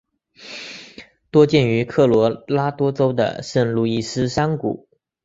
[1.29, 4.89] 多见于科罗拉多州的圣路易斯山谷。